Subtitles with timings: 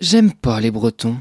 [0.00, 1.16] J'aime pas les Bretons.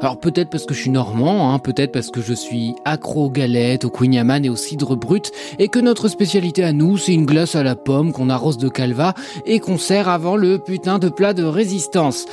[0.00, 3.30] Alors peut-être parce que je suis normand, hein, peut-être parce que je suis accro aux
[3.30, 4.14] galettes, au queen
[4.44, 7.74] et au cidre brut, et que notre spécialité à nous, c'est une glace à la
[7.74, 9.14] pomme qu'on arrose de calva
[9.46, 12.26] et qu'on sert avant le putain de plat de résistance.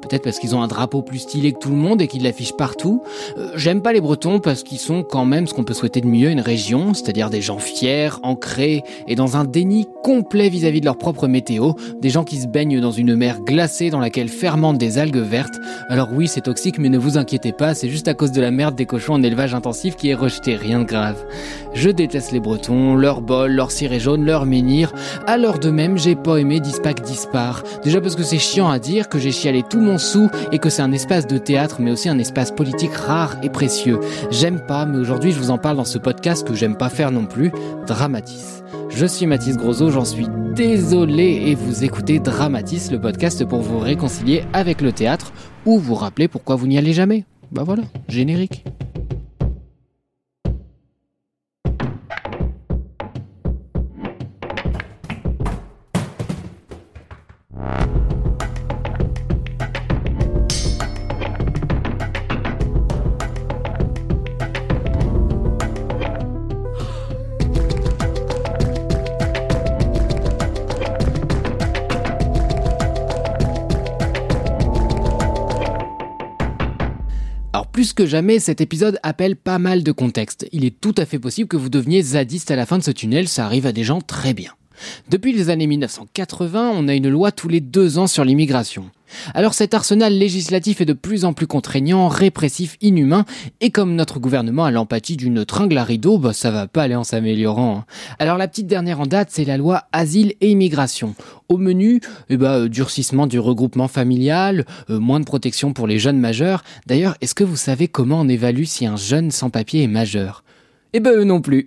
[0.00, 2.56] Peut-être parce qu'ils ont un drapeau plus stylé que tout le monde et qu'ils l'affichent
[2.56, 3.02] partout.
[3.36, 6.06] Euh, J'aime pas les Bretons parce qu'ils sont quand même ce qu'on peut souhaiter de
[6.06, 10.84] mieux une région, c'est-à-dire des gens fiers, ancrés et dans un déni complet vis-à-vis de
[10.84, 14.78] leur propre météo, des gens qui se baignent dans une mer glacée dans laquelle fermentent
[14.78, 15.54] des algues vertes.
[15.88, 18.50] Alors oui, c'est toxique, mais ne vous inquiétez pas, c'est juste à cause de la
[18.50, 21.16] merde des cochons en élevage intensif qui est rejeté, rien de grave.
[21.74, 24.92] Je déteste les Bretons, leur bol, leur ciré jaune, leur menhir.
[25.38, 27.62] L'heure de même, j'ai pas aimé Dispac Dispar.
[27.84, 30.68] Déjà parce que c'est chiant à dire, que j'ai chialé tout mon sou et que
[30.68, 34.00] c'est un espace de théâtre mais aussi un espace politique rare et précieux.
[34.30, 37.10] J'aime pas, mais aujourd'hui je vous en parle dans ce podcast que j'aime pas faire
[37.10, 37.52] non plus,
[37.86, 38.62] Dramatis.
[38.90, 43.78] Je suis Mathis Grosot, j'en suis désolé et vous écoutez Dramatis, le podcast pour vous
[43.78, 45.32] réconcilier avec le théâtre
[45.64, 47.24] ou vous rappeler pourquoi vous n'y allez jamais.
[47.52, 48.64] Bah voilà, générique.
[77.54, 80.46] Alors plus que jamais, cet épisode appelle pas mal de contexte.
[80.52, 82.90] Il est tout à fait possible que vous deveniez zadiste à la fin de ce
[82.90, 84.52] tunnel, ça arrive à des gens très bien.
[85.08, 88.90] Depuis les années 1980, on a une loi tous les deux ans sur l'immigration.
[89.34, 93.24] Alors cet arsenal législatif est de plus en plus contraignant, répressif, inhumain,
[93.60, 96.94] et comme notre gouvernement a l'empathie d'une tringle à rideau, bah ça va pas aller
[96.94, 97.78] en s'améliorant.
[97.78, 97.84] hein.
[98.18, 101.14] Alors la petite dernière en date, c'est la loi Asile et Immigration.
[101.48, 105.98] Au menu, eh ben, euh, durcissement du regroupement familial, euh, moins de protection pour les
[105.98, 106.62] jeunes majeurs.
[106.86, 110.44] D'ailleurs, est-ce que vous savez comment on évalue si un jeune sans papier est majeur?
[110.94, 111.66] Eh ben eux non plus.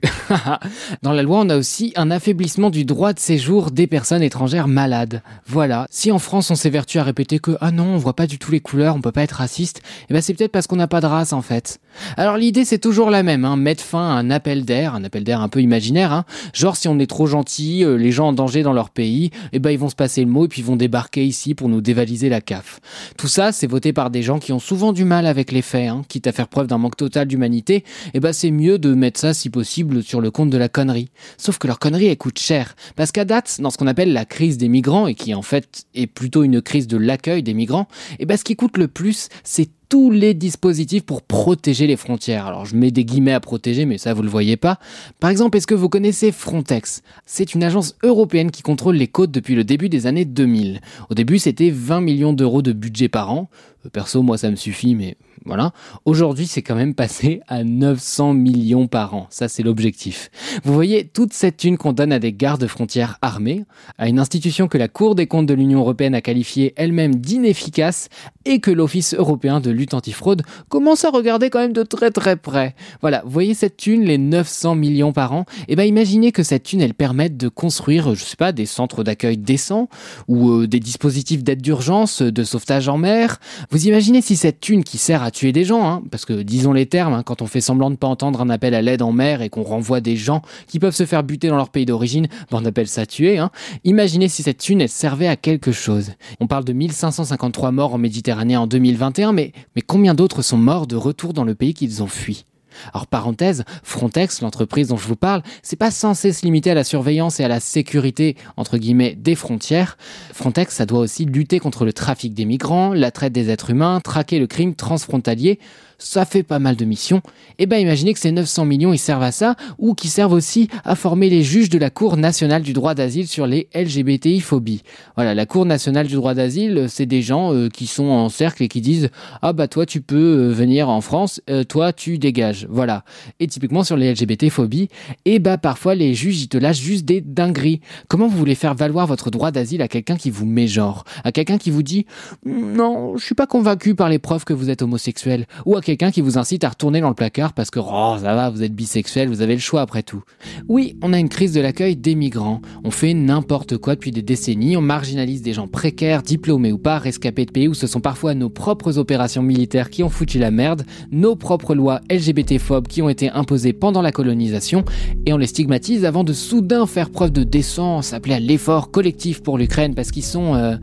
[1.03, 4.67] Dans la loi, on a aussi un affaiblissement du droit de séjour des personnes étrangères
[4.67, 5.21] malades.
[5.45, 5.85] Voilà.
[5.91, 8.51] Si en France on s'évertue à répéter que ah non, on voit pas du tout
[8.51, 11.01] les couleurs, on peut pas être raciste, eh ben c'est peut-être parce qu'on n'a pas
[11.01, 11.79] de race en fait.
[12.17, 15.23] Alors l'idée c'est toujours la même, hein, mettre fin à un appel d'air, un appel
[15.23, 16.25] d'air un peu imaginaire, hein.
[16.53, 19.59] genre si on est trop gentil, euh, les gens en danger dans leur pays, eh
[19.59, 21.81] ben ils vont se passer le mot et puis ils vont débarquer ici pour nous
[21.81, 22.79] dévaliser la CAF.
[23.17, 25.89] Tout ça c'est voté par des gens qui ont souvent du mal avec les faits,
[25.89, 27.83] hein, quitte à faire preuve d'un manque total d'humanité,
[28.15, 31.11] eh ben c'est mieux de mettre ça si possible sur le compte de la connerie.
[31.37, 34.25] Sauf que leur connerie elle coûte cher, parce qu'à date, dans ce qu'on appelle la
[34.25, 37.87] crise des migrants et qui en fait est plutôt une crise de l'accueil des migrants,
[38.19, 42.47] eh ben ce qui coûte le plus c'est tous les dispositifs pour protéger les frontières.
[42.47, 44.79] Alors je mets des guillemets à protéger, mais ça vous le voyez pas.
[45.19, 47.01] Par exemple, est-ce que vous connaissez Frontex?
[47.25, 50.79] C'est une agence européenne qui contrôle les côtes depuis le début des années 2000.
[51.09, 53.49] Au début, c'était 20 millions d'euros de budget par an.
[53.89, 55.73] Perso, moi, ça me suffit, mais voilà.
[56.05, 59.25] Aujourd'hui, c'est quand même passé à 900 millions par an.
[59.31, 60.29] Ça, c'est l'objectif.
[60.63, 63.65] Vous voyez, toute cette thune qu'on donne à des gardes frontières armés,
[63.97, 68.09] à une institution que la Cour des comptes de l'Union européenne a qualifiée elle-même d'inefficace
[68.45, 72.75] et que l'Office européen de antifraude commence à regarder quand même de très très près.
[73.01, 76.63] Voilà, vous voyez cette thune, les 900 millions par an Eh ben, imaginez que cette
[76.63, 79.89] thune, elle permette de construire, je sais pas, des centres d'accueil décents
[80.27, 83.39] ou euh, des dispositifs d'aide d'urgence, de sauvetage en mer.
[83.69, 86.73] Vous imaginez si cette thune qui sert à tuer des gens, hein, parce que disons
[86.73, 89.11] les termes, hein, quand on fait semblant de pas entendre un appel à l'aide en
[89.11, 92.27] mer et qu'on renvoie des gens qui peuvent se faire buter dans leur pays d'origine,
[92.49, 93.37] ben, on appelle ça tuer.
[93.37, 93.51] Hein.
[93.83, 96.11] Imaginez si cette thune, elle servait à quelque chose.
[96.39, 100.87] On parle de 1553 morts en Méditerranée en 2021, mais, mais combien d'autres sont morts
[100.87, 102.45] de retour dans le pays qu'ils ont fui
[102.93, 106.83] alors parenthèse, Frontex, l'entreprise dont je vous parle, c'est pas censé se limiter à la
[106.83, 109.97] surveillance et à la sécurité entre guillemets des frontières.
[110.33, 113.99] Frontex, ça doit aussi lutter contre le trafic des migrants, la traite des êtres humains,
[114.01, 115.59] traquer le crime transfrontalier.
[116.03, 117.21] Ça fait pas mal de missions.
[117.59, 120.67] Et ben imaginez que ces 900 millions ils servent à ça ou qu'ils servent aussi
[120.83, 124.81] à former les juges de la Cour nationale du droit d'asile sur les LGBTI phobies.
[125.15, 128.63] Voilà, la Cour nationale du droit d'asile, c'est des gens euh, qui sont en cercle
[128.63, 129.09] et qui disent
[129.43, 133.03] "Ah bah toi tu peux euh, venir en France, euh, toi tu dégages." Voilà.
[133.39, 134.89] Et typiquement sur les LGBT-phobies,
[135.25, 137.79] et eh bah parfois les juges ils te lâchent juste des dingueries.
[138.07, 141.59] Comment vous voulez faire valoir votre droit d'asile à quelqu'un qui vous mégenre, à quelqu'un
[141.59, 142.07] qui vous dit
[142.43, 146.11] non, je suis pas convaincu par les preuves que vous êtes homosexuel, ou à quelqu'un
[146.11, 148.73] qui vous incite à retourner dans le placard parce que oh ça va, vous êtes
[148.73, 150.23] bisexuel, vous avez le choix après tout.
[150.69, 152.61] Oui, on a une crise de l'accueil des migrants.
[152.85, 156.97] On fait n'importe quoi depuis des décennies, on marginalise des gens précaires, diplômés ou pas,
[156.97, 160.49] rescapés de pays où ce sont parfois nos propres opérations militaires qui ont foutu la
[160.49, 164.85] merde, nos propres lois LGBT-phobes qui ont été imposées pendant la colonisation,
[165.25, 169.43] et on les stigmatise avant de soudain faire preuve de décence, appeler à l'effort collectif
[169.43, 170.77] pour l'Ukraine parce qu'ils sont, euh,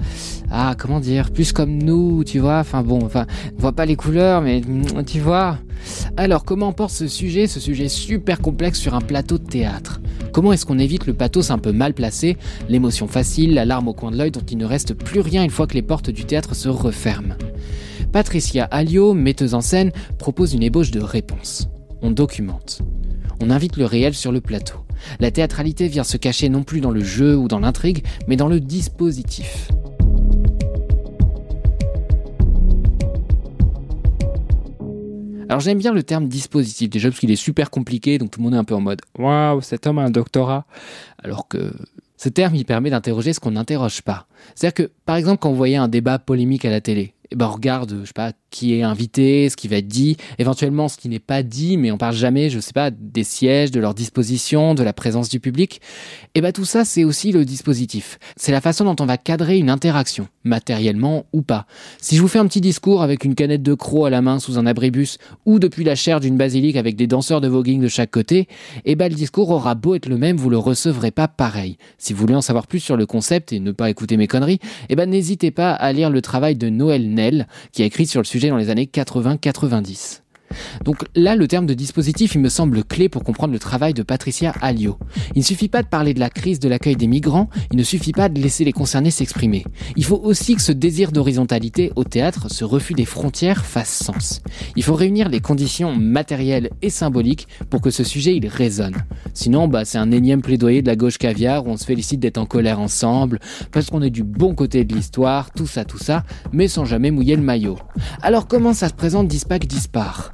[0.50, 3.96] ah comment dire, plus comme nous, tu vois, enfin bon, enfin, on voit pas les
[3.96, 4.62] couleurs, mais
[5.06, 5.58] tu vois.
[6.16, 10.00] Alors comment porte ce sujet, ce sujet super complexe sur un plateau de théâtre?
[10.32, 12.36] Comment est-ce qu'on évite le pathos un peu mal placé,
[12.68, 15.50] l'émotion facile, la larme au coin de l'œil dont il ne reste plus rien une
[15.50, 17.34] fois que les portes du théâtre se referment?
[18.12, 21.68] Patricia Alliot, metteuse en scène, propose une ébauche de réponse.
[22.00, 22.80] On documente.
[23.40, 24.78] On invite le réel sur le plateau.
[25.20, 28.48] La théâtralité vient se cacher non plus dans le jeu ou dans l'intrigue, mais dans
[28.48, 29.68] le dispositif.
[35.48, 38.44] Alors j'aime bien le terme dispositif déjà parce qu'il est super compliqué, donc tout le
[38.44, 40.66] monde est un peu en mode waouh, cet homme a un doctorat.
[41.22, 41.72] Alors que
[42.16, 44.26] ce terme il permet d'interroger ce qu'on n'interroge pas.
[44.54, 47.46] C'est-à-dire que par exemple quand vous voyez un débat polémique à la télé, eh ben
[47.46, 50.96] on regarde, je sais pas, qui est invité, ce qui va être dit, éventuellement ce
[50.96, 53.94] qui n'est pas dit, mais on parle jamais, je sais pas, des sièges, de leur
[53.94, 55.80] disposition, de la présence du public.
[56.34, 58.18] Et eh ben tout ça, c'est aussi le dispositif.
[58.36, 61.66] C'est la façon dont on va cadrer une interaction, matériellement ou pas.
[62.00, 64.38] Si je vous fais un petit discours avec une canette de croc à la main
[64.38, 67.88] sous un abribus, ou depuis la chair d'une basilique avec des danseurs de voguing de
[67.88, 68.48] chaque côté,
[68.86, 71.76] eh ben le discours aura beau être le même, vous le recevrez pas pareil.
[71.98, 74.60] Si vous voulez en savoir plus sur le concept et ne pas écouter mes conneries,
[74.88, 77.17] et ben n'hésitez pas à lire le travail de Noël
[77.72, 80.22] Qui a écrit sur le sujet dans les années 80-90.
[80.84, 84.02] Donc là, le terme de dispositif, il me semble clé pour comprendre le travail de
[84.02, 84.98] Patricia Alliot.
[85.34, 87.82] Il ne suffit pas de parler de la crise de l'accueil des migrants, il ne
[87.82, 89.64] suffit pas de laisser les concernés s'exprimer.
[89.96, 94.40] Il faut aussi que ce désir d'horizontalité au théâtre, ce refus des frontières, fasse sens.
[94.76, 98.96] Il faut réunir les conditions matérielles et symboliques pour que ce sujet il résonne.
[99.34, 102.38] Sinon, bah, c'est un énième plaidoyer de la gauche caviar où on se félicite d'être
[102.38, 103.40] en colère ensemble,
[103.72, 107.10] parce qu'on est du bon côté de l'histoire, tout ça, tout ça, mais sans jamais
[107.10, 107.78] mouiller le maillot.
[108.22, 110.32] Alors comment ça se présente Dispac Dispar?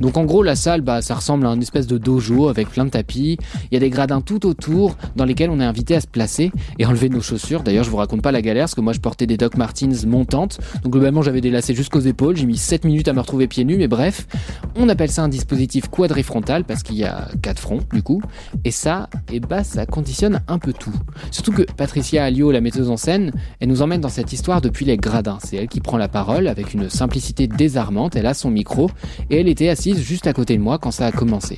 [0.00, 2.84] Donc en gros la salle bah, ça ressemble à une espèce de dojo avec plein
[2.84, 3.38] de tapis,
[3.70, 6.52] il y a des gradins tout autour dans lesquels on est invité à se placer
[6.78, 7.62] et enlever nos chaussures.
[7.62, 10.06] D'ailleurs je vous raconte pas la galère parce que moi je portais des Doc Martens
[10.06, 13.46] montantes, donc globalement j'avais des lacets jusqu'aux épaules, j'ai mis 7 minutes à me retrouver
[13.46, 14.26] pieds nus mais bref,
[14.76, 18.22] on appelle ça un dispositif quadrifrontal parce qu'il y a 4 fronts du coup,
[18.64, 20.94] et ça, et eh bah ça conditionne un peu tout.
[21.30, 24.84] Surtout que Patricia Alliot, la metteuse en scène, elle nous emmène dans cette histoire depuis
[24.84, 25.38] les gradins.
[25.42, 28.90] C'est elle qui prend la parole avec une simplicité désarmante, elle a son micro
[29.30, 31.56] et elle était assise juste à côté de moi quand ça a commencé.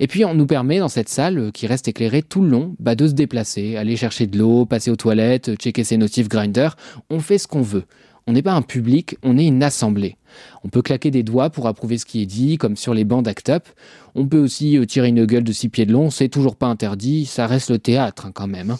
[0.00, 2.74] Et puis on nous permet dans cette salle euh, qui reste éclairée tout le long
[2.78, 6.70] bah, de se déplacer, aller chercher de l'eau, passer aux toilettes, checker ses notifs grinder.
[7.10, 7.84] On fait ce qu'on veut.
[8.28, 10.16] On n'est pas un public, on est une assemblée.
[10.64, 13.24] On peut claquer des doigts pour approuver ce qui est dit, comme sur les bancs
[13.24, 13.68] d'Act Up.
[14.16, 16.66] On peut aussi euh, tirer une gueule de six pieds de long, c'est toujours pas
[16.66, 18.70] interdit, ça reste le théâtre hein, quand même.
[18.72, 18.78] Hein.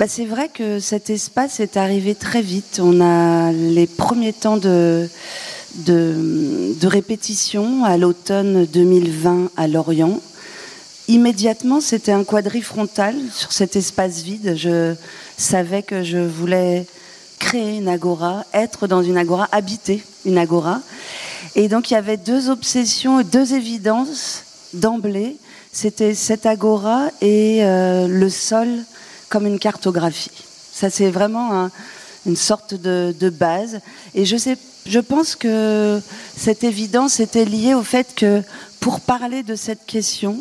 [0.00, 2.80] Bah c'est vrai que cet espace est arrivé très vite.
[2.82, 5.06] On a les premiers temps de,
[5.74, 10.20] de, répétition à l'automne 2020 à Lorient.
[11.08, 14.54] Immédiatement, c'était un quadrifrontal sur cet espace vide.
[14.56, 14.94] Je
[15.36, 16.86] savais que je voulais
[17.38, 20.80] créer une agora, être dans une agora, habiter une agora.
[21.54, 25.36] Et donc il y avait deux obsessions, deux évidences d'emblée.
[25.72, 28.68] C'était cette agora et euh, le sol
[29.28, 30.30] comme une cartographie.
[30.72, 31.68] Ça c'est vraiment
[32.26, 33.80] une sorte de, de, base.
[34.14, 36.00] Et je sais je pense que
[36.36, 38.42] cette évidence était liée au fait que
[38.80, 40.40] pour parler de cette question,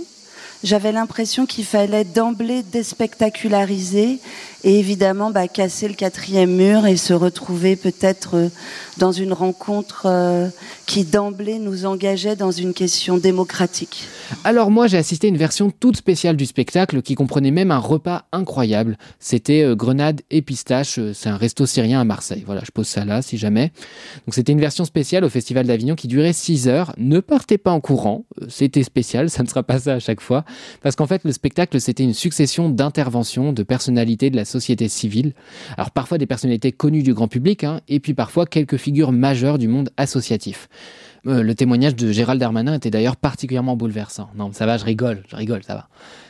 [0.63, 4.19] j'avais l'impression qu'il fallait d'emblée déspectaculariser
[4.63, 8.49] et évidemment bah, casser le quatrième mur et se retrouver peut-être euh,
[8.97, 10.47] dans une rencontre euh,
[10.85, 14.07] qui d'emblée nous engageait dans une question démocratique.
[14.43, 17.79] Alors moi j'ai assisté à une version toute spéciale du spectacle qui comprenait même un
[17.79, 18.97] repas incroyable.
[19.19, 22.43] C'était euh, grenade et pistache, c'est un resto syrien à Marseille.
[22.45, 23.71] Voilà, je pose ça là si jamais.
[24.27, 26.93] Donc c'était une version spéciale au Festival d'Avignon qui durait 6 heures.
[26.97, 30.45] Ne partez pas en courant, c'était spécial, ça ne sera pas ça à chaque fois.
[30.81, 35.33] Parce qu'en fait le spectacle c'était une succession d'interventions de personnalités de la société civile.
[35.77, 39.57] Alors parfois des personnalités connues du grand public, hein, et puis parfois quelques figures majeures
[39.57, 40.69] du monde associatif.
[41.27, 44.29] Euh, le témoignage de Gérald Darmanin était d'ailleurs particulièrement bouleversant.
[44.35, 45.87] Non, ça va, je rigole, je rigole, ça va.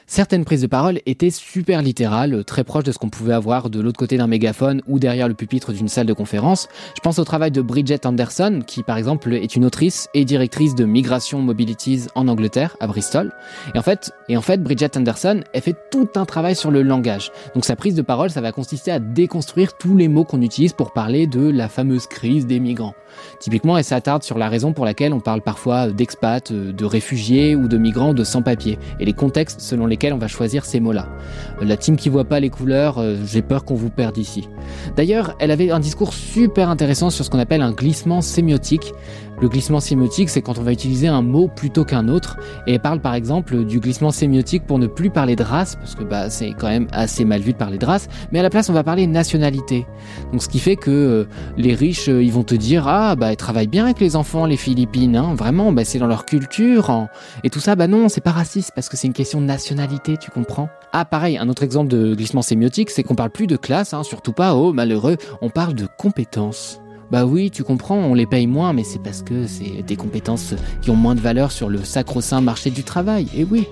[0.08, 3.80] Certaines prises de parole étaient super littérales, très proches de ce qu'on pouvait avoir de
[3.80, 6.68] l'autre côté d'un mégaphone ou derrière le pupitre d'une salle de conférence.
[6.96, 10.76] Je pense au travail de Bridget Anderson, qui par exemple est une autrice et directrice
[10.76, 13.32] de Migration Mobilities en Angleterre, à Bristol.
[13.74, 16.82] Et en fait, et en fait Bridget Anderson, elle fait tout un travail sur le
[16.82, 17.32] langage.
[17.56, 20.74] Donc sa prise de parole, ça va consister à déconstruire tous les mots qu'on utilise
[20.74, 22.96] pour parler de la fameuse crise des migrants.
[23.40, 27.68] Typiquement, elle s'attarde sur la raison pour laquelle on parle parfois d'expats, de réfugiés ou
[27.68, 31.08] de migrants de sans-papiers, et les contextes selon lesquels on va choisir ces mots-là.
[31.62, 34.50] La team qui voit pas les couleurs, euh, j'ai peur qu'on vous perde ici.
[34.96, 38.94] D'ailleurs, elle avait un discours super intéressant sur ce qu'on appelle un glissement sémiotique.
[39.42, 42.38] Le glissement sémiotique, c'est quand on va utiliser un mot plutôt qu'un autre.
[42.68, 46.04] Et parle par exemple du glissement sémiotique pour ne plus parler de race, parce que
[46.04, 48.70] bah, c'est quand même assez mal vu de parler de race, mais à la place
[48.70, 49.88] on va parler nationalité.
[50.32, 53.38] Donc ce qui fait que euh, les riches, ils vont te dire ah bah ils
[53.38, 57.08] travaillent bien avec les enfants, les Philippines, hein, vraiment, bah, c'est dans leur culture.
[57.44, 60.18] Et tout ça, bah non, c'est pas raciste parce que c'est une question de nationalité,
[60.18, 63.58] tu comprends Ah pareil, un autre exemple de glissement sémiotique, c'est qu'on parle plus de
[63.58, 66.80] classe, hein, surtout pas, oh malheureux, on parle de compétences.
[67.12, 70.54] Bah oui, tu comprends, on les paye moins, mais c'est parce que c'est des compétences
[70.82, 73.68] qui ont moins de valeur sur le sacro-saint marché du travail, et oui.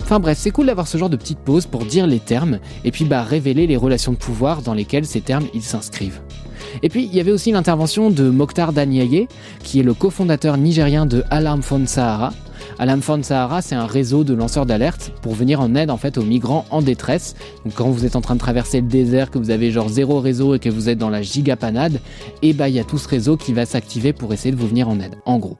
[0.00, 2.92] Enfin bref, c'est cool d'avoir ce genre de petite pause pour dire les termes, et
[2.92, 6.20] puis bah révéler les relations de pouvoir dans lesquelles ces termes ils s'inscrivent.
[6.82, 9.28] Et puis, il y avait aussi l'intervention de Mokhtar Daniaye,
[9.62, 12.32] qui est le cofondateur nigérien de Alarm Phone Sahara.
[12.78, 16.18] Alarm Phone Sahara, c'est un réseau de lanceurs d'alerte pour venir en aide en fait
[16.18, 17.34] aux migrants en détresse.
[17.64, 20.20] Donc quand vous êtes en train de traverser le désert, que vous avez genre zéro
[20.20, 22.00] réseau et que vous êtes dans la gigapanade,
[22.42, 24.60] et eh bah il y a tout ce réseau qui va s'activer pour essayer de
[24.60, 25.56] vous venir en aide, en gros.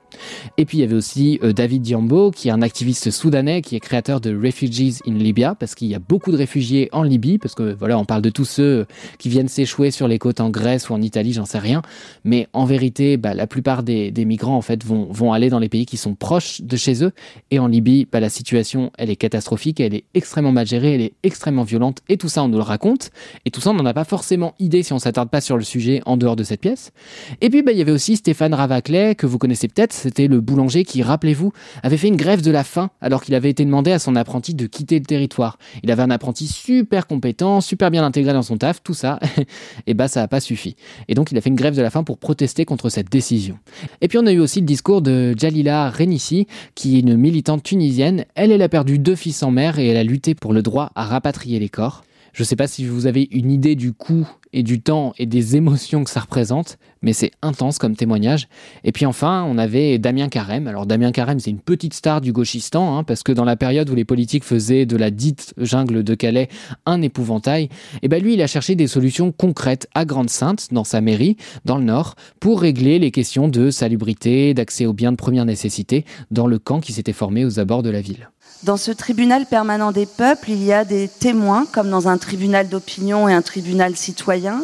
[0.58, 3.76] Et puis il y avait aussi euh, David Diambo, qui est un activiste soudanais, qui
[3.76, 7.38] est créateur de Refugees in Libya, parce qu'il y a beaucoup de réfugiés en Libye,
[7.38, 8.86] parce que voilà, on parle de tous ceux
[9.18, 11.82] qui viennent s'échouer sur les côtes en Grèce ou en Italie, j'en sais rien.
[12.24, 15.58] Mais en vérité, bah, la plupart des, des, migrants en fait vont, vont aller dans
[15.58, 17.12] les pays qui sont proches de chez eux.
[17.50, 21.00] Et en Libye, bah, la situation, elle est catastrophique, elle est extrêmement mal gérée, elle
[21.00, 22.00] est extrêmement violente.
[22.08, 23.10] Et tout ça, on nous le raconte.
[23.44, 25.64] Et tout ça, on n'en a pas forcément idée si on s'attarde pas sur le
[25.64, 26.92] sujet en dehors de cette pièce.
[27.40, 30.40] Et puis, bah, il y avait aussi Stéphane Ravaclet, que vous connaissez peut-être, c'était le
[30.40, 33.92] boulanger qui, rappelez-vous, avait fait une grève de la faim alors qu'il avait été demandé
[33.92, 35.58] à son apprenti de quitter le territoire.
[35.82, 39.18] Il avait un apprenti super compétent, super bien intégré dans son taf, tout ça,
[39.86, 40.76] et bah ça n'a pas suffi.
[41.08, 43.58] Et donc il a fait une grève de la faim pour protester contre cette décision.
[44.00, 47.62] Et puis on a eu aussi le discours de Jalila Renissi, qui est une militante
[47.62, 48.24] tunisienne.
[48.34, 50.90] Elle, elle a perdu deux fils en mer et elle a lutté pour le droit
[50.94, 52.04] à rapatrier les corps.
[52.34, 55.26] Je ne sais pas si vous avez une idée du coût et du temps et
[55.26, 58.48] des émotions que ça représente, mais c'est intense comme témoignage.
[58.82, 60.66] Et puis enfin, on avait Damien Carême.
[60.66, 63.88] Alors Damien Carême, c'est une petite star du gauchistan, hein, parce que dans la période
[63.88, 66.48] où les politiques faisaient de la dite jungle de Calais
[66.86, 67.68] un épouvantail, et
[68.02, 71.78] eh ben lui, il a cherché des solutions concrètes à Grande-Sainte, dans sa mairie, dans
[71.78, 76.48] le Nord, pour régler les questions de salubrité, d'accès aux biens de première nécessité dans
[76.48, 78.28] le camp qui s'était formé aux abords de la ville.
[78.62, 82.68] Dans ce tribunal permanent des peuples, il y a des témoins, comme dans un tribunal
[82.68, 84.62] d'opinion et un tribunal citoyen,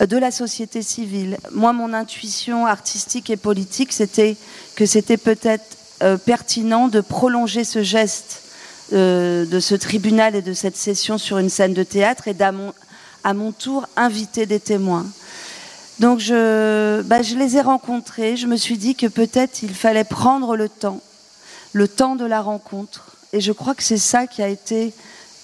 [0.00, 1.38] euh, de la société civile.
[1.52, 4.36] Moi, mon intuition artistique et politique, c'était
[4.74, 8.42] que c'était peut-être euh, pertinent de prolonger ce geste
[8.92, 12.52] euh, de ce tribunal et de cette session sur une scène de théâtre et d'à
[12.52, 12.74] mon,
[13.24, 15.06] à mon tour inviter des témoins.
[15.98, 20.04] Donc je, bah, je les ai rencontrés, je me suis dit que peut-être il fallait
[20.04, 21.00] prendre le temps
[21.76, 23.16] le temps de la rencontre.
[23.34, 24.94] Et je crois que c'est ça qui a été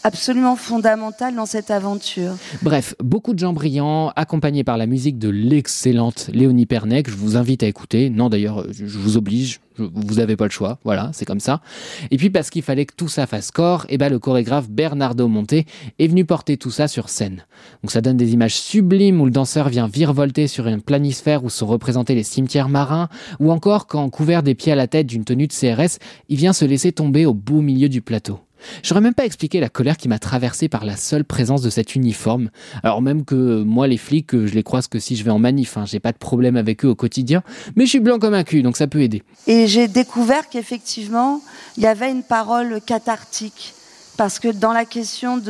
[0.05, 2.33] absolument fondamental dans cette aventure.
[2.63, 7.09] Bref, beaucoup de gens brillants, accompagnés par la musique de l'excellente Léonie Pernec.
[7.09, 8.11] Je vous invite à écouter.
[8.11, 9.61] Non, d'ailleurs, je vous oblige.
[9.79, 10.79] Vous n'avez pas le choix.
[10.85, 11.63] Voilà, c'est comme ça.
[12.11, 14.69] Et puis, parce qu'il fallait que tout ça fasse corps, et eh ben, le chorégraphe
[14.69, 17.47] Bernardo Monte est venu porter tout ça sur scène.
[17.83, 21.49] Donc, ça donne des images sublimes où le danseur vient virevolter sur une planisphère où
[21.49, 23.09] sont représentés les cimetières marins,
[23.41, 26.53] ou encore quand, couvert des pieds à la tête d'une tenue de CRS, il vient
[26.53, 28.41] se laisser tomber au beau milieu du plateau.
[28.83, 31.95] J'aurais même pas expliqué la colère qui m'a traversé par la seule présence de cet
[31.95, 32.51] uniforme.
[32.83, 35.77] Alors même que moi, les flics, je les croise que si je vais en manif.
[35.77, 37.43] Hein, j'ai pas de problème avec eux au quotidien,
[37.77, 39.23] mais je suis blanc comme un cul, donc ça peut aider.
[39.47, 41.41] Et j'ai découvert qu'effectivement,
[41.77, 43.75] il y avait une parole cathartique,
[44.17, 45.41] parce que dans la question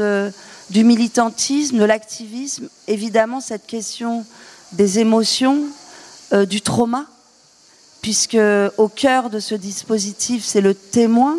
[0.70, 4.24] du militantisme, de l'activisme, évidemment, cette question
[4.72, 5.64] des émotions,
[6.32, 7.06] euh, du trauma,
[8.00, 8.38] puisque
[8.78, 11.36] au cœur de ce dispositif, c'est le témoin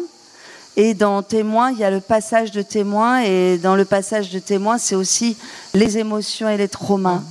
[0.75, 3.22] et dans témoin, il y a le passage de témoin.
[3.22, 5.38] Et dans le passage de témoin, c'est aussi
[5.74, 7.22] les émotions et les traumas.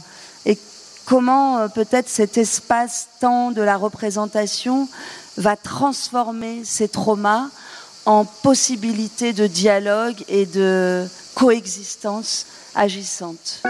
[0.46, 0.58] Et
[1.04, 4.88] comment euh, peut-être cet espace-temps de la représentation
[5.36, 7.48] va transformer ces traumas
[8.04, 13.62] en possibilité de dialogue et de coexistence agissante?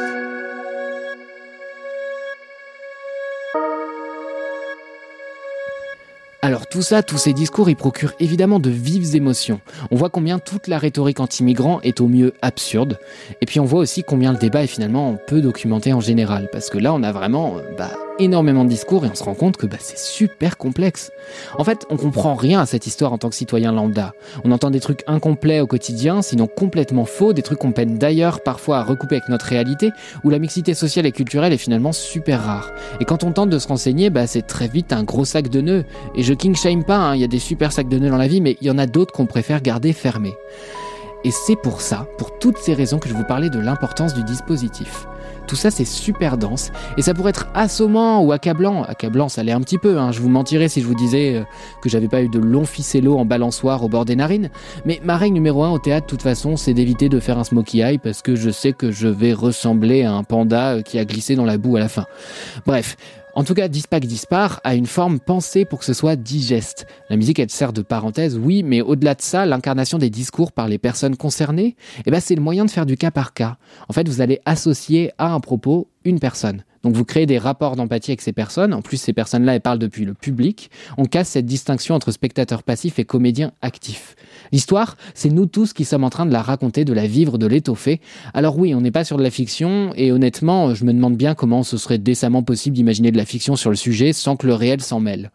[6.53, 9.63] Alors tout ça, tous ces discours, ils procurent évidemment de vives émotions.
[9.91, 12.99] On voit combien toute la rhétorique anti-migrant est au mieux absurde,
[13.41, 16.69] et puis on voit aussi combien le débat est finalement peu documenté en général, parce
[16.69, 19.67] que là on a vraiment bah, énormément de discours et on se rend compte que
[19.67, 21.11] bah, c'est super complexe.
[21.59, 24.15] En fait, on comprend rien à cette histoire en tant que citoyen lambda.
[24.45, 28.43] On entend des trucs incomplets au quotidien, sinon complètement faux, des trucs qu'on peine d'ailleurs
[28.43, 29.91] parfois à recouper avec notre réalité,
[30.25, 32.73] où la mixité sociale et culturelle est finalement super rare.
[33.01, 35.61] Et quand on tente de se renseigner, bah, c'est très vite un gros sac de
[35.61, 35.85] nœuds.
[36.15, 38.17] Et je king shame pas, hein, il y a des super sacs de nœuds dans
[38.17, 40.35] la vie, mais il y en a d'autres qu'on préfère garder fermés.
[41.23, 44.25] Et c'est pour ça, pour toutes ces raisons, que je vous parlais de l'importance du
[44.25, 45.07] dispositif.
[45.47, 48.83] Tout ça, c'est super dense et ça pourrait être assommant ou accablant.
[48.83, 50.01] Accablant, ça l'est un petit peu.
[50.01, 50.11] Hein.
[50.11, 51.45] Je vous mentirais si je vous disais euh,
[51.81, 54.51] que j'avais pas eu de longs ficellos en balançoire au bord des narines.
[54.85, 57.45] Mais ma règle numéro un au théâtre, de toute façon, c'est d'éviter de faire un
[57.45, 60.99] smokey eye parce que je sais que je vais ressembler à un panda euh, qui
[60.99, 62.07] a glissé dans la boue à la fin.
[62.67, 62.97] Bref,
[63.35, 66.87] en tout cas, Dispac Dispar a une forme pensée pour que ce soit digeste.
[67.09, 70.69] La musique, elle sert de parenthèse, oui, mais au-delà de ça, l'incarnation des discours par
[70.69, 73.57] les personnes concernées, eh ben, c'est le moyen de faire du cas par cas.
[73.89, 76.65] En fait, vous allez associer à un propos une personne.
[76.83, 78.75] Donc vous créez des rapports d'empathie avec ces personnes.
[78.75, 80.71] En plus, ces personnes-là, elles parlent depuis le public.
[80.99, 84.17] On casse cette distinction entre spectateur passif et comédien actif.
[84.51, 87.47] L'histoire, c'est nous tous qui sommes en train de la raconter, de la vivre, de
[87.47, 88.01] l'étoffer.
[88.35, 91.35] Alors oui, on n'est pas sur de la fiction, et honnêtement, je me demande bien
[91.35, 94.55] comment ce serait décemment possible d'imaginer de la fiction sur le sujet sans que le
[94.55, 95.31] réel s'en mêle.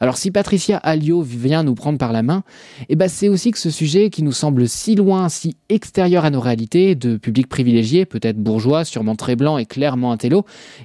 [0.00, 2.42] Alors si Patricia Alliot vient nous prendre par la main,
[2.88, 6.30] eh ben c'est aussi que ce sujet qui nous semble si loin, si extérieur à
[6.30, 10.09] nos réalités, de public privilégié, peut-être bourgeois, sûrement très blanc et clairement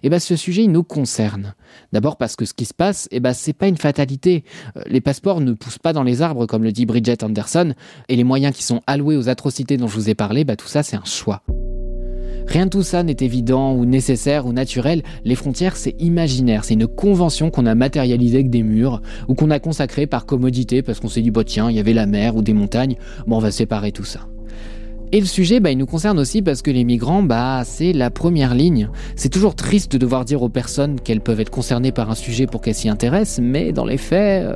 [0.03, 1.53] eh ben ce sujet il nous concerne.
[1.93, 4.43] D'abord parce que ce qui se passe, eh ben c'est pas une fatalité.
[4.77, 7.73] Euh, les passeports ne poussent pas dans les arbres comme le dit Bridget Anderson,
[8.09, 10.67] et les moyens qui sont alloués aux atrocités dont je vous ai parlé, bah tout
[10.67, 11.43] ça c'est un choix.
[12.47, 15.01] Rien de tout ça n'est évident ou nécessaire ou naturel.
[15.23, 16.63] Les frontières, c'est imaginaire.
[16.63, 20.83] C'est une convention qu'on a matérialisée avec des murs ou qu'on a consacrée par commodité
[20.83, 22.97] parce qu'on s'est dit, bah tiens, il y avait la mer ou des montagnes.
[23.25, 24.27] Bon, on va séparer tout ça.
[25.11, 28.09] Et le sujet, bah, il nous concerne aussi parce que les migrants, bah, c'est la
[28.09, 28.89] première ligne.
[29.15, 32.47] C'est toujours triste de devoir dire aux personnes qu'elles peuvent être concernées par un sujet
[32.47, 34.55] pour qu'elles s'y intéressent, mais dans les faits, euh,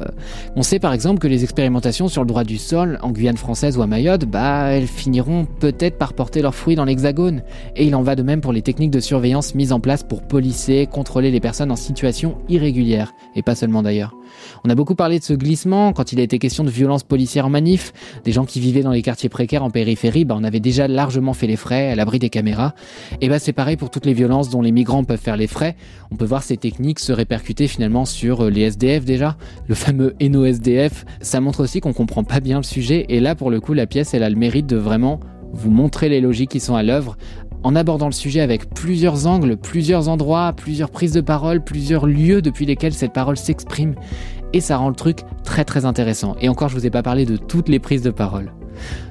[0.55, 3.77] on sait par exemple que les expérimentations sur le droit du sol en Guyane française
[3.77, 7.43] ou à Mayotte, bah, elles finiront peut-être par porter leurs fruits dans l'Hexagone.
[7.75, 10.23] Et il en va de même pour les techniques de surveillance mises en place pour
[10.23, 14.15] policer, contrôler les personnes en situation irrégulière, et pas seulement d'ailleurs.
[14.63, 17.45] On a beaucoup parlé de ce glissement quand il a été question de violences policières
[17.45, 17.93] en manif,
[18.23, 21.33] des gens qui vivaient dans les quartiers précaires en périphérie, bah on avait déjà largement
[21.33, 22.73] fait les frais à l'abri des caméras.
[23.21, 25.75] Et bah c'est pareil pour toutes les violences dont les migrants peuvent faire les frais.
[26.11, 30.15] On peut voir ces techniques se répercuter finalement sur euh, les SDF déjà, le fameux
[30.21, 31.05] Eno SDF.
[31.21, 33.85] Ça montre aussi qu'on comprend pas bien le sujet et là pour le coup la
[33.85, 35.19] pièce elle a le mérite de vraiment
[35.51, 37.17] vous montrer les logiques qui sont à l'œuvre
[37.63, 42.41] en abordant le sujet avec plusieurs angles, plusieurs endroits, plusieurs prises de parole, plusieurs lieux
[42.41, 43.95] depuis lesquels cette parole s'exprime.
[44.53, 46.35] Et ça rend le truc très très intéressant.
[46.39, 48.53] Et encore, je vous ai pas parlé de toutes les prises de parole.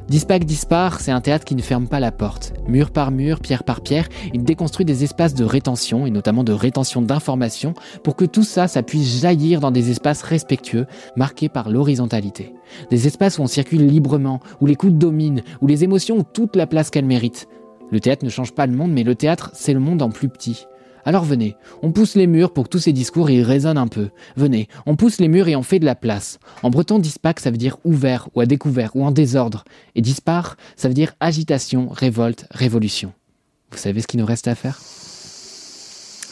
[0.08, 2.54] Dispac Dispar, c'est un théâtre qui ne ferme pas la porte.
[2.66, 6.52] Mur par mur, pierre par pierre, il déconstruit des espaces de rétention, et notamment de
[6.52, 11.68] rétention d'informations, pour que tout ça, ça puisse jaillir dans des espaces respectueux, marqués par
[11.68, 12.54] l'horizontalité.
[12.90, 16.66] Des espaces où on circule librement, où l'écoute domine, où les émotions ont toute la
[16.66, 17.46] place qu'elles méritent.
[17.90, 20.30] Le théâtre ne change pas le monde, mais le théâtre, c'est le monde en plus
[20.30, 20.64] petit.
[21.08, 24.10] Alors venez, on pousse les murs pour que tous ces discours y résonnent un peu.
[24.36, 26.38] Venez, on pousse les murs et on fait de la place.
[26.62, 29.64] En breton, dispac, ça veut dire ouvert ou à découvert ou en désordre.
[29.94, 33.14] Et dispar, ça veut dire agitation, révolte, révolution.
[33.70, 34.82] Vous savez ce qu'il nous reste à faire?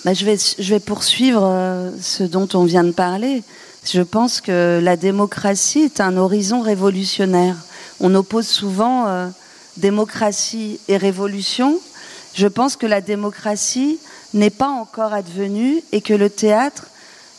[0.05, 3.45] Bah, je, vais, je vais poursuivre euh, ce dont on vient de parler.
[3.91, 7.57] Je pense que la démocratie est un horizon révolutionnaire.
[7.99, 9.29] On oppose souvent euh,
[9.79, 11.81] démocratie et révolution.
[12.35, 13.99] Je pense que la démocratie
[14.37, 16.87] n'est pas encore advenue et que le théâtre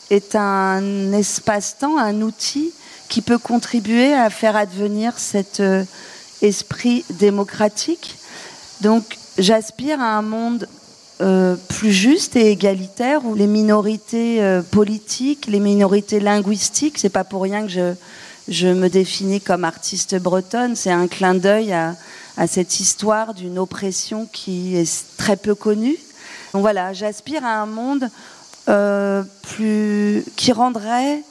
[0.10, 2.74] est un espace-temps, un outil
[3.10, 5.84] qui peut contribuer à faire advenir cet euh,
[6.42, 8.18] esprit démocratique.
[8.82, 10.68] Donc j'aspire à un monde
[11.22, 17.24] euh, plus juste et égalitaire où les minorités euh, politiques, les minorités linguistiques, c'est pas
[17.24, 17.94] pour rien que je,
[18.48, 21.96] je me définis comme artiste bretonne, c'est un clin d'œil à,
[22.38, 25.98] à cette histoire d'une oppression qui est très peu connue.
[26.58, 28.10] Donc voilà, j'aspire à un monde
[28.68, 31.22] euh, plus, qui rendrait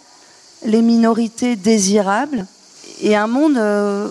[0.65, 2.47] les minorités désirables
[3.01, 4.09] et un monde euh,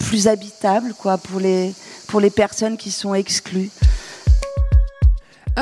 [0.00, 1.72] plus habitable quoi, pour, les,
[2.08, 3.70] pour les personnes qui sont exclues.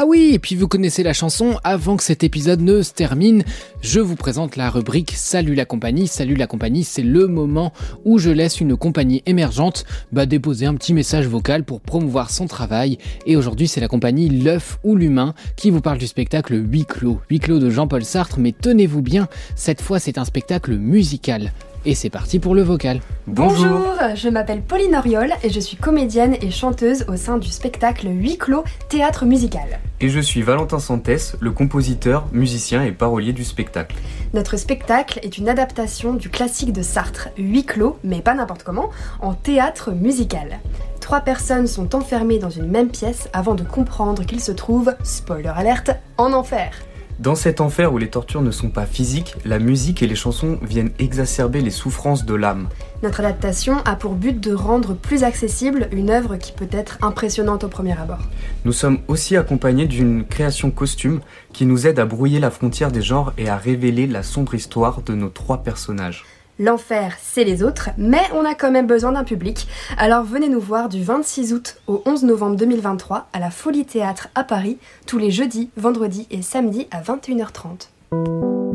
[0.01, 3.43] Ah oui, et puis vous connaissez la chanson, avant que cet épisode ne se termine,
[3.81, 6.07] je vous présente la rubrique Salut la compagnie.
[6.07, 7.73] Salut la compagnie, c'est le moment
[8.05, 12.47] où je laisse une compagnie émergente bah, déposer un petit message vocal pour promouvoir son
[12.47, 12.99] travail.
[13.27, 17.21] Et aujourd'hui, c'est la compagnie L'œuf ou l'humain qui vous parle du spectacle Huit clos.
[17.29, 21.51] Huit clos de Jean-Paul Sartre, mais tenez-vous bien, cette fois c'est un spectacle musical.
[21.85, 23.01] Et c'est parti pour le vocal.
[23.27, 28.09] Bonjour, je m'appelle Pauline Oriol et je suis comédienne et chanteuse au sein du spectacle
[28.11, 29.79] Huit clos théâtre musical.
[30.01, 33.97] Et je suis Valentin Santès, le compositeur, musicien et parolier du spectacle.
[34.35, 38.91] Notre spectacle est une adaptation du classique de Sartre, Huit clos, mais pas n'importe comment,
[39.21, 40.59] en théâtre musical.
[41.01, 45.53] Trois personnes sont enfermées dans une même pièce avant de comprendre qu'ils se trouvent, spoiler
[45.55, 46.71] alerte, en enfer.
[47.19, 50.57] Dans cet enfer où les tortures ne sont pas physiques, la musique et les chansons
[50.63, 52.69] viennent exacerber les souffrances de l'âme.
[53.03, 57.65] Notre adaptation a pour but de rendre plus accessible une œuvre qui peut être impressionnante
[57.65, 58.21] au premier abord.
[58.65, 61.21] Nous sommes aussi accompagnés d'une création costume
[61.53, 65.03] qui nous aide à brouiller la frontière des genres et à révéler la sombre histoire
[65.03, 66.25] de nos trois personnages.
[66.59, 69.69] L'enfer, c'est les autres, mais on a quand même besoin d'un public.
[69.97, 74.29] Alors venez nous voir du 26 août au 11 novembre 2023 à la Folie Théâtre
[74.35, 78.68] à Paris, tous les jeudis, vendredis et samedis à 21h30.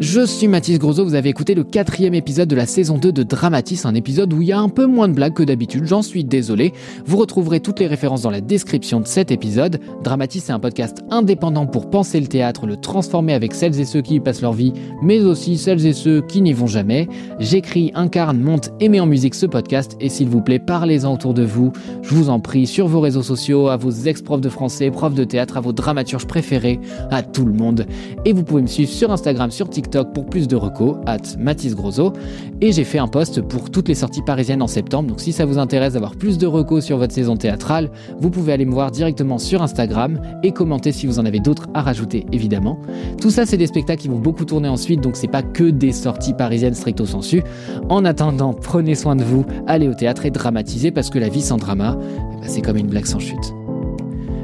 [0.00, 3.22] Je suis Mathis Grosso, vous avez écouté le quatrième épisode de la saison 2 de
[3.22, 6.02] Dramatis, un épisode où il y a un peu moins de blagues que d'habitude, j'en
[6.02, 6.72] suis désolé.
[7.06, 9.78] Vous retrouverez toutes les références dans la description de cet épisode.
[10.02, 14.02] Dramatis c'est un podcast indépendant pour penser le théâtre, le transformer avec celles et ceux
[14.02, 17.08] qui y passent leur vie, mais aussi celles et ceux qui n'y vont jamais.
[17.38, 21.34] J'écris, incarne, monte et mets en musique ce podcast, et s'il vous plaît, parlez-en autour
[21.34, 24.90] de vous, je vous en prie, sur vos réseaux sociaux, à vos ex-profs de français,
[24.90, 26.80] profs de théâtre, à vos dramaturges préférés,
[27.12, 27.86] à tout le monde.
[28.24, 31.74] Et vous pouvez me suivre sur Instagram, sur TikTok, pour plus de recos, at Mathis
[31.74, 32.12] Grosso.
[32.60, 35.08] Et j'ai fait un post pour toutes les sorties parisiennes en septembre.
[35.08, 38.52] Donc si ça vous intéresse d'avoir plus de recos sur votre saison théâtrale, vous pouvez
[38.52, 42.26] aller me voir directement sur Instagram et commenter si vous en avez d'autres à rajouter,
[42.32, 42.78] évidemment.
[43.20, 45.92] Tout ça, c'est des spectacles qui vont beaucoup tourner ensuite, donc c'est pas que des
[45.92, 47.42] sorties parisiennes stricto sensu.
[47.88, 51.42] En attendant, prenez soin de vous, allez au théâtre et dramatisez parce que la vie
[51.42, 53.63] sans drama, eh ben, c'est comme une blague sans chute.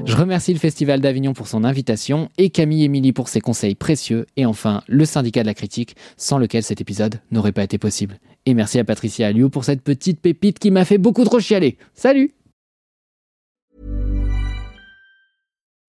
[0.04, 4.26] Je remercie le Festival d'Avignon pour son invitation et Camille Émilie pour ses conseils précieux
[4.36, 8.18] et enfin le syndicat de la critique sans lequel cet épisode n'aurait pas été possible.
[8.46, 11.76] Et merci à Patricia Alliou pour cette petite pépite qui m'a fait beaucoup trop chialer.
[11.94, 12.32] Salut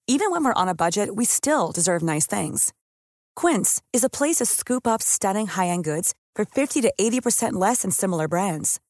[0.08, 2.74] Even when we're on a budget, we still deserve nice things.
[3.36, 7.84] Quince is a place to scoop up stunning high-end goods for 50 to 80% less
[7.84, 8.82] than similar brands.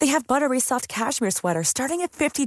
[0.00, 2.46] They have buttery soft cashmere sweaters starting at $50